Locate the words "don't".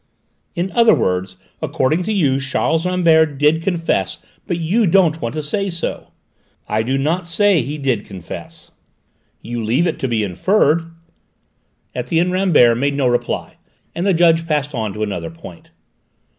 4.87-5.21